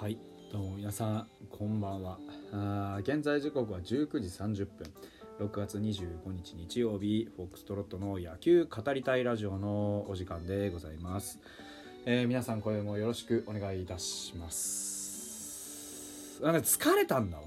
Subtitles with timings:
[0.00, 0.16] はい。
[0.50, 2.18] どうも皆さんこんばんは。
[2.54, 4.90] あ現在時刻は19時30分。
[5.46, 11.38] 6月25日日曜日フォックストロットの野球語りたいラジオのお時間でございます、
[12.06, 16.40] えー皆さんこれもよろしくお願いいたします。
[16.42, 17.42] なんか疲れたんだわ。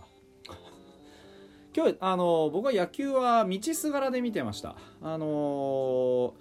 [1.76, 4.76] 今日あの僕は野球は道すがらで見てました。
[5.02, 6.34] あのー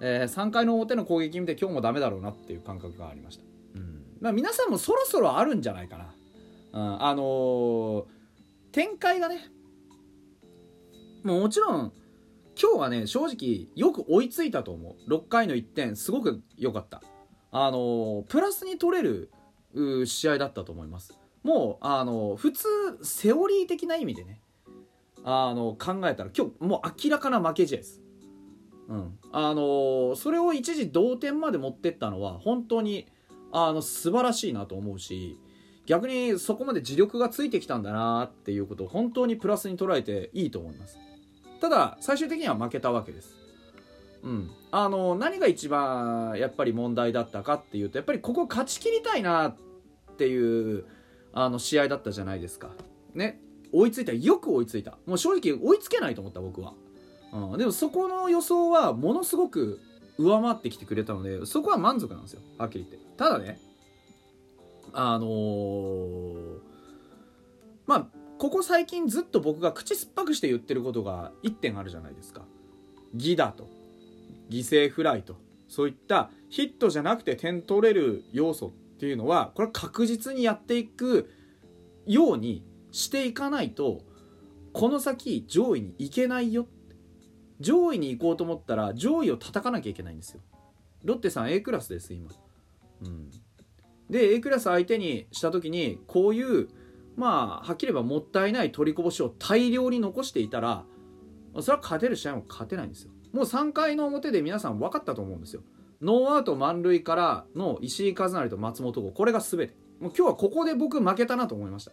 [0.00, 3.53] え3回の表の攻撃見て今日もダメだろうなっていう感覚がありました。
[4.24, 6.14] まあ、皆さんもそろそろあるんじゃないかな、
[6.72, 8.04] うん、あのー
[8.72, 9.38] 展開がね。
[11.22, 11.92] もうもちろん
[12.60, 15.10] 今日はね正直よく追いついたと思う。
[15.10, 17.02] 6回の1点すごく良かった。
[17.52, 19.30] あのープラスに取れる
[20.06, 21.16] 試合だったと思います。
[21.44, 22.66] もうあのー普通
[23.02, 24.40] セオリー的な意味でね
[25.22, 28.02] あの考えたら今日もう明らかな負け試合です。
[28.88, 33.06] うん、あのそれを一時同点まで持ってったのは本当に
[33.56, 35.38] あの素晴らしいなと思うし
[35.86, 40.98] 逆にそこまで自力がついてきたんだなっていうことを本当にプラスに捉えていいと思います。
[41.60, 43.36] ただ最終的には負けたわけです。
[44.22, 44.50] うん。
[44.70, 49.56] あの何が一番やっぱり問題だったかっていうとやっぱりここ勝ち切りたいなっ
[50.16, 50.86] ていう
[51.32, 52.70] あの試合だったじゃないですか。
[53.14, 53.40] ね。
[53.72, 54.12] 追いついた。
[54.12, 54.98] よく追いついた。
[55.06, 56.72] もう正直追いつけないと思った僕は。
[57.32, 59.80] うん、でもそこの予想はものすごく
[60.18, 62.40] 上回ってきてくれたのでそこは満足なんですよ。
[62.58, 63.08] はっきり言って。
[63.16, 63.60] ただね
[64.92, 66.58] あのー
[67.86, 68.06] まあ
[68.38, 72.42] ここ最近ずっと僕が口酸っぱくして言ってることが1点あるじゃないですか。
[73.16, 73.68] 犠打と
[74.50, 75.36] 犠牲フライと
[75.68, 81.30] そういったヒットじゃなくて点取れる要素っていうのはこれは確実にやっていく
[82.06, 84.02] ようにしていかないと
[84.72, 86.66] この先上位に行けないよっ
[87.60, 90.40] 上位に行こうと思ったら上位を叩かなきゃいけないんですよ。
[91.04, 92.30] ロッテさん A クラスです今、
[93.02, 93.30] うん、
[94.08, 96.68] で A クラス相手にした時にこういう
[97.16, 100.84] まあはっきり言えばもったいない取りこぼしを大量に残していたら
[101.60, 103.10] それは勝てる試合も勝てないんですよ。
[103.32, 105.62] もう3回の表で皆さん分かったと思うんですよ。
[106.00, 109.10] ノーアウト満塁からの石井一成と松本剛。
[109.10, 109.84] これが全て。
[110.00, 111.92] もう今日はここで僕負けたなと思いました、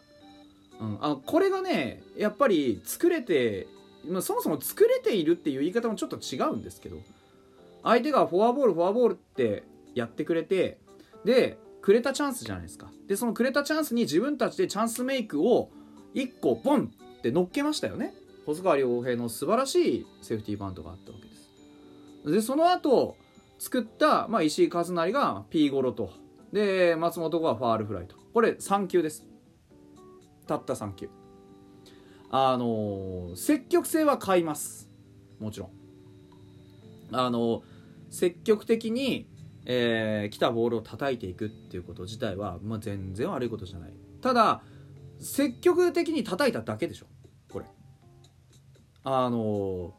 [0.79, 3.67] うん、あこれがねやっぱり作れて
[4.07, 6.97] まあそもそも作れているっていう言い方もちょっと違うんですけど
[7.83, 9.63] 相手がフォアボールフォアボールって
[9.95, 10.79] やってくれて
[11.25, 12.91] でくれたチャンスじゃないですか。
[13.07, 15.71] でそのくれたチャンスに自分たちでチャンスメイクを
[16.13, 18.13] 1個ボンって乗っけましたよね。
[18.45, 22.31] 細川亮平の素晴らしいセーフティーバントがあったわけです。
[22.31, 23.15] でその後
[23.57, 26.11] 作った、まあ、石井一成が P ゴロと
[26.51, 28.15] で松本がファールフライと。
[28.33, 29.25] これ3球です。
[30.47, 31.09] たった3球。
[32.33, 34.89] あの積極性は買います。
[35.37, 35.69] もちろん。
[37.11, 37.61] あの
[38.09, 39.27] 積極的に、
[39.65, 43.93] えー来たボールを叩いていくっていうこと自体は、まあ、全然悪いことじゃない。
[44.21, 44.63] ただ
[45.19, 47.07] 積極的に叩いただけでしょ。
[47.51, 47.65] これ。
[49.03, 49.93] あの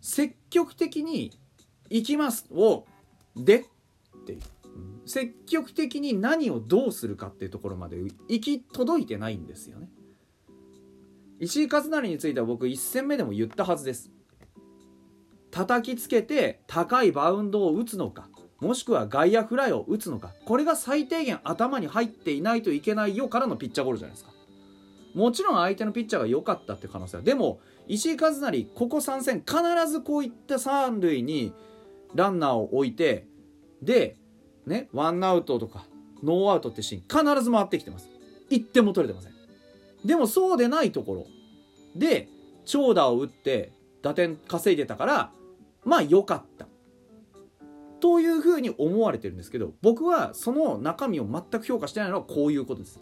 [0.00, 1.38] 積極的に
[1.90, 2.86] 行きますを
[3.36, 3.64] でっ
[4.26, 4.40] ていう。
[5.06, 7.98] 積極的に何をどうするかっていうところまで
[8.28, 9.88] 行き届いてないんですよね。
[11.40, 14.10] 石井一成については僕1戦目でも言ったはずです。
[15.50, 18.28] 叩きつけて高いバウンドを打つのか
[18.60, 24.30] もしくは外野フライを打つのかこれが最低限頭に入っていないといけないよからのピッチャーゴロじゃないですか。
[25.14, 27.22] もちろん相手のピッチャーが良かったって可能性は。
[27.22, 27.58] でも
[27.88, 29.56] 石井一成ここ3戦必
[29.90, 31.52] ずこういった三塁に
[32.14, 33.26] ランナーを置いて
[33.82, 34.16] で
[34.66, 35.86] ねワンアウトとか
[36.22, 38.08] ノーアウトってシーン必ず回ってきてます。
[38.50, 39.39] 1点も取れてません。
[40.04, 41.26] でもそうでないところ。
[41.96, 42.28] で
[42.64, 43.72] 長打を打って
[44.02, 45.32] 打点稼いでたから
[45.84, 46.66] まあ良かった。
[48.00, 53.00] というふうに思われてるんですけど僕はその中身を全く評価してないのはこういうことです。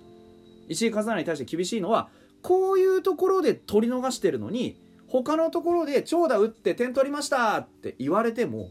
[0.68, 2.08] 石井一成に対して厳しいのは
[2.42, 8.68] こういうところで取り逃してるのに他のところで長打打って点取りましたって言われても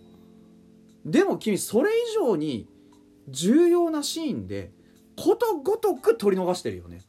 [1.05, 2.67] でも君それ以上に
[3.29, 4.71] 重要なシーンで
[5.15, 7.01] ことごとく取り逃してるよね。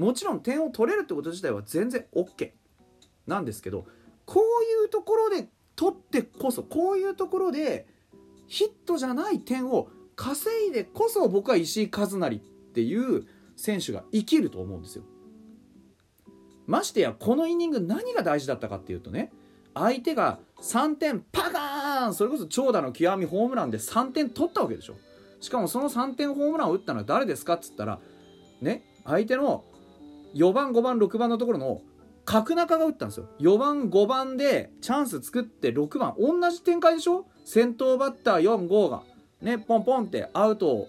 [0.00, 2.52] もちろん点を取れるってこと自体は全然 OK
[3.26, 3.84] なんですけど
[4.24, 7.86] こういうところで取ってこそこういうところで
[8.46, 13.26] ヒットじゃない点を稼いでこそ僕は石井一成っていう
[13.56, 15.04] 選手が生きると思うんですよ。
[16.66, 19.32] ましてやこのイニング何が大事だったかっていうとね
[19.74, 24.94] 相手が3点パカーンそれこそ長打の極みホームランで3点取ったわけでしょ。
[25.40, 27.98] しかもその3点ホームランを打ったのは誰ですかっつったら
[28.60, 29.64] ね相手の
[30.34, 31.80] 4番5番6番のところの
[32.24, 33.28] 角中が打ったんですよ。
[33.40, 36.14] 4番5番でチャンス作って6番。
[36.18, 37.26] 同じ展開でしょ？
[37.44, 39.02] 先頭バッター45が
[39.40, 40.88] ねポンポンってアウト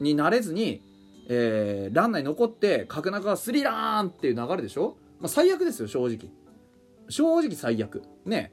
[0.00, 0.82] になれずに
[1.30, 6.30] えー、ランナーに残って角中がスリラーンっていう流れでしょ、まあ、最悪ですよ正直。
[7.10, 8.02] 正直最悪。
[8.24, 8.52] ね。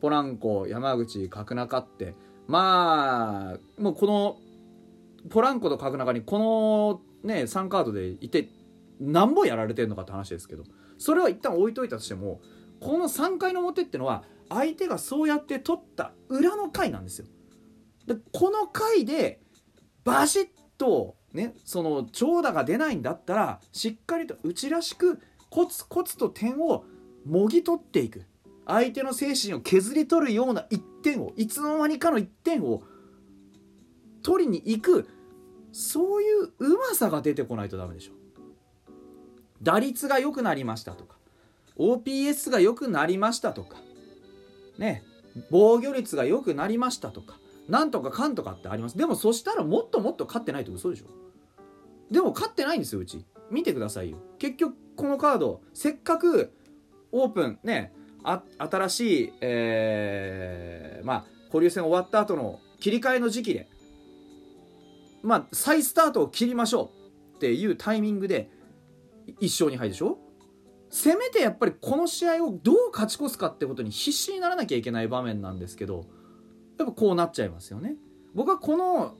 [0.00, 2.14] ポランコ山口角中って。
[2.46, 4.36] まあもうこの
[5.30, 6.38] ポランコと角中にこ
[7.24, 8.48] のね3カードでいて
[9.02, 10.64] 何本やられてるのかって話ですけど
[10.98, 12.40] それは一旦置いといたとしても
[12.80, 17.26] この3回の表ってのは相手がそうやって取った裏の回なんですよ。
[18.06, 19.40] でこの回で
[20.04, 26.84] バシッとねその長打が出ないんだったらしっかりとうちらしくコツコツと点を
[27.24, 28.24] もぎ取っていく。
[28.64, 32.82] 相手の精神を削り取るような1点をいつの間にかの1点を
[34.22, 35.08] 取りに行く。
[35.72, 38.21] そういううまさが出てこないとダメでしょ。
[39.62, 41.16] 打率が良くなりましたとか
[41.78, 43.78] OPS が良くなりましたとか
[44.78, 45.02] ね
[45.50, 47.36] 防御率が良くなりましたとか
[47.68, 48.98] なんとかかんとかってあります。
[48.98, 51.06] でもそしたらもっともっと勝ってないと嘘でしょ。
[52.10, 53.24] でも勝ってないんですようち。
[53.50, 54.18] 見てくださいよ。
[54.38, 56.52] 結局このカードせっかく
[57.12, 57.92] オープンね
[58.58, 63.68] 新しい、えー、まあ交流戦終わった後の切り替えの時期で
[65.22, 66.90] まあ再スタートを切りましょ
[67.34, 68.50] うっていうタイミングで
[69.40, 70.18] 1勝2敗でしょ？
[70.90, 76.04] せめてやっぱりこの試合をどう勝ち越すかってことに必死にならなきゃいけない場面なんですけど
[76.78, 77.96] やっぱこうなっちゃいますよね。
[78.34, 79.16] 僕はこの、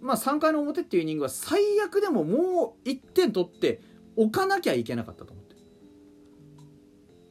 [0.00, 3.80] まあ、3回の表っていうイニングは最悪でももう1点取って
[4.16, 5.54] おかなきゃいけなかったと思って。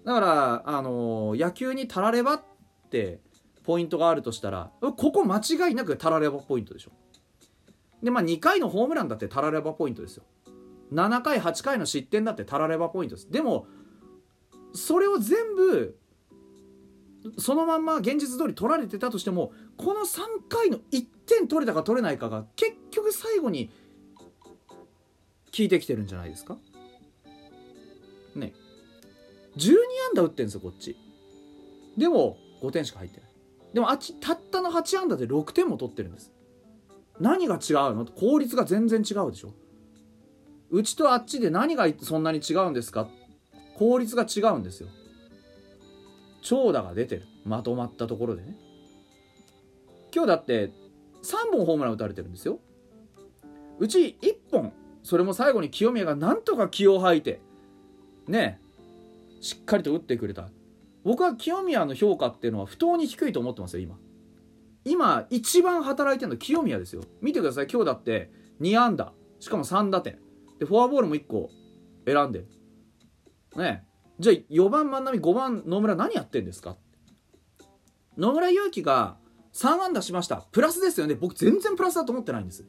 [0.05, 2.43] だからあの野球にたらればっ
[2.89, 3.19] て
[3.63, 6.91] ポイントがあるとしたらここ間違いなくたらればポイントでしょ。
[8.01, 10.23] でまあ2回のホームランだってたらればポイントですよ。
[10.91, 13.31] 7回8回の失点だってたらればポイントです。
[13.31, 13.67] でも
[14.73, 15.97] それを全部
[17.37, 23.69] そのまんま現実通り取られてたとしてもこの3回の1点取れたか取れないかが結局最後に
[25.55, 26.57] 効いてきてるんじゃないですか？
[28.35, 28.53] ね。
[29.57, 30.97] 12安打打ってんですよこっち。
[31.97, 33.29] でも5点しか入ってない。
[33.73, 36.31] でもあっちたったの8安打で6点も取ってるんです。
[37.19, 38.05] 何が違うの？
[38.05, 39.53] 効率が全然違うでしょ。
[40.71, 43.07] うちとあっちで何がそんなに違うんですか？
[43.75, 44.87] 効率が違うんですよ。
[46.41, 47.23] 長打が出てる。
[47.45, 48.55] まとまったところでね。
[50.13, 50.71] 今日だって
[51.23, 52.59] 3本ホームラン打たれてるんですよ。
[53.79, 54.71] うち1本
[55.03, 57.41] それも最後に清宮がなんとか気を吐いて
[58.27, 58.59] ね
[59.41, 60.49] しっかりと打ってくれた。
[61.03, 63.97] 僕は清宮の評価っていうのは不当に低いと思ってますよ今。
[64.85, 67.01] 今一番働いてるの清宮ですよ。
[67.21, 68.31] 見てください今日だって
[68.61, 69.11] 2安打。
[69.39, 70.19] しかも3打点。
[70.61, 71.49] でフォアボールも1個
[72.05, 72.45] 選んで。
[73.55, 73.83] ね。
[74.19, 76.77] じゃあ4番万波5番野村何やってんですか？
[78.15, 79.17] 野村勇輝が
[79.53, 80.45] 3安打しました。
[80.51, 81.15] プラスですよね。
[81.15, 82.63] 僕全然プラスだと思ってないんです。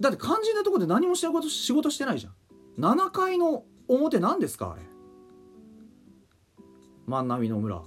[0.00, 2.32] だって肝心なとこで何も仕事仕事してないじゃん。
[2.82, 4.82] 7回の表何ですかあれ？
[7.06, 7.82] 万波野村。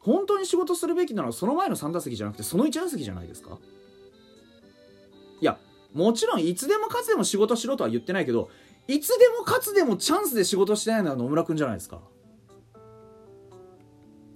[0.00, 3.58] 本当に仕事するべきなのはその前の3打席じゃなくてその1打席じゃないですか？
[5.40, 5.58] いや
[5.92, 8.50] もちろんいつでも勝つでも仕事しろとは言ってないけど
[8.86, 12.00] いつでも勝つでもチャンスで仕事してないのは野村君じゃないですか。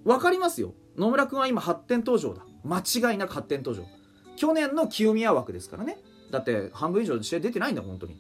[0.04, 0.74] わかりますよ。
[0.96, 2.42] 野村君は今発展途上だ。
[2.62, 3.84] 間違いなく発展途上。
[4.36, 5.98] 去年の清宮枠ですからね。
[6.30, 8.16] だって半分以上試合出てないんだ本当に。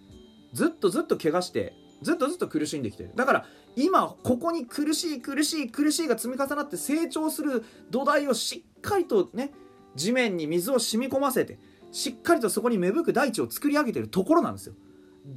[0.52, 3.12] ずっとずっと怪我してずっとずっと苦しんできてる。
[3.14, 9.52] だから今ここに苦しい苦しい苦しいが積み重なって成長する土台をしっかりとね
[9.94, 11.58] 地面に水を染み込ませて
[11.94, 14.74] しっかりとそこに芽吹く大地を作り上げてるところなんですよ。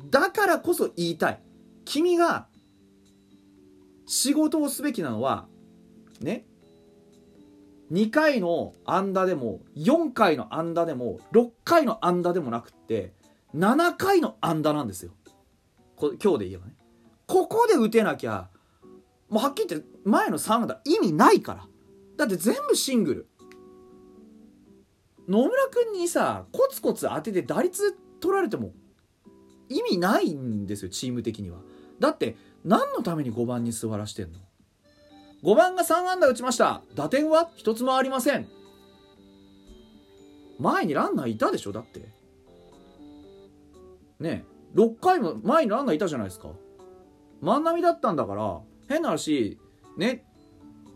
[0.09, 1.41] だからこそ言いたい。
[1.85, 2.47] 君が
[4.07, 5.47] 仕事をすべきなのは
[6.19, 6.47] ね
[7.91, 13.13] 2回の安打でも4回の安打でも6回の安打でもなくって
[13.53, 15.11] 7回の安打なんですよ。
[15.99, 16.73] 今日で言えばね。
[17.27, 18.49] ここで打てなきゃ
[19.29, 21.67] もうはっきり言って前の3安打意味ないから。
[22.17, 23.27] だって全部シングル。
[25.27, 28.71] 野村君にさコツコツ当てて打率取られても
[29.69, 31.59] 意味ないんですよチーム的には。
[31.99, 34.39] だって何のために5番に座らしてんの
[35.43, 36.81] ？5番が3安打打ちました。
[36.95, 38.47] 打点は1つもありません。
[40.59, 41.99] 前にランナーいたでしょだって。
[44.19, 46.49] ねえ6回も前にランナーいたじゃないですか。
[47.41, 49.59] 万波だったんだから変な話
[49.97, 50.25] ね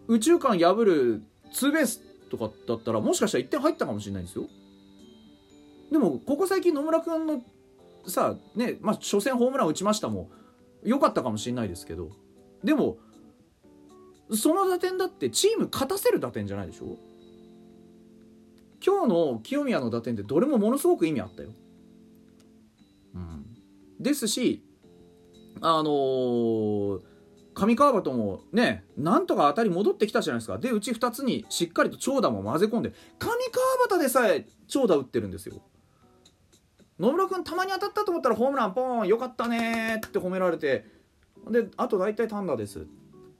[0.07, 1.21] 宇宙間破る
[1.51, 4.47] ツーベースとかだったらもしかしたら1点入ったかもしれないんですよ。
[5.91, 7.43] でもここ最近野村君の
[8.07, 10.29] さねまあ初戦ホームラン打ちましたも
[10.83, 12.09] 良かったかもしれないですけど。
[12.63, 12.97] でも
[14.33, 16.97] その打点だってチーム勝たせる打点じゃないでしょ？
[18.83, 21.49] 今日の清宮の打点ってどれもものすごく意味あったよ、
[23.13, 23.45] うん、
[23.99, 24.63] ですし
[25.59, 27.01] あのー、
[27.53, 30.57] 上川端もねなんとか当たり戻ってきたじゃないですか。
[30.57, 33.29] でうち2つにしっかりと長打も混ぜ込んで上
[33.89, 35.61] 川端でさえ長打打ってるんですよ。
[36.99, 40.85] 野村君たまに当たったと思ったらホームランポーンよかったねって褒められて
[41.49, 42.85] であと大体単打です。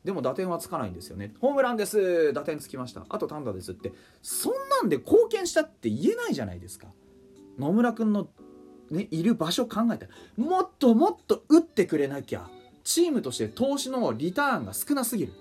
[0.04, 1.34] でも打点はつかないんですよね。
[1.40, 3.06] ホームランです打点つきました。
[3.08, 3.94] あと単打ですって。
[4.22, 6.88] そんなんで貢献したって言えないじゃないですか。
[7.60, 8.28] 野村君の、
[8.90, 12.50] ね、いる場所考えたらもっともっと打ってくれなきゃ。
[12.84, 15.34] チームとして投資のリターンが少なすぎる。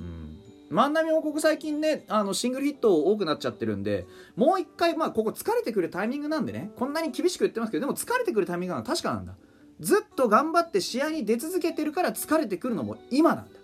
[0.00, 0.38] うん。
[0.70, 9.34] 万波王国最近ねあのシングルヒット多くなっちゃってるんでもう一回まあここ疲れてくるタイミングなんでねこんなに厳しく言ってますけどでも疲れてくるタイミングなのは確かなんだ。
[9.80, 13.60] ずっと頑張って試合に出続けてるから疲れてくるのも今なんだ。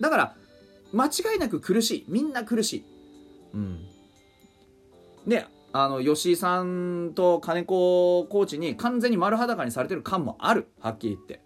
[0.00, 0.36] だから
[0.92, 2.04] 間違いなく苦しい。
[2.08, 2.84] みんな苦しい。
[3.54, 3.86] うん。
[5.26, 10.68] であの吉井さんと金子コーチに完全に丸裸にされてる感もある。
[10.80, 11.40] はっきり言って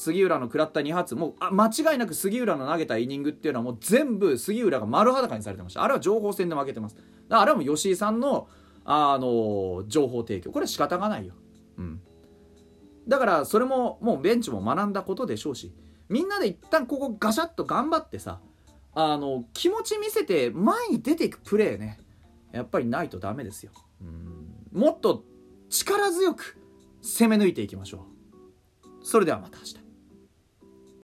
[0.00, 5.82] 杉浦の食らった2発もうあ間違いなく杉浦の投げたイニングっていうのはもう全部杉浦が丸裸にされてました。
[5.82, 6.96] あれは情報戦で負けてます。
[7.28, 8.48] あれはもう吉井さんの
[8.86, 10.52] あの情報提供。
[10.52, 11.34] これは仕方がないよ。
[11.76, 12.00] うん。
[13.06, 15.74] だからそれももうベンチも学んだことでしょうし
[16.08, 18.40] みんなで一旦ここガシャッと頑張ってさ
[18.94, 21.98] あの気持ち見せて前に出ていくプレーね。
[22.52, 23.72] やっぱりないとダメですよ。
[24.00, 24.80] うん。
[24.80, 25.24] もっと
[25.68, 26.56] 力強く
[27.02, 28.06] 攻め抜いていきましょ
[29.02, 29.04] う。
[29.04, 29.79] それではまた明日。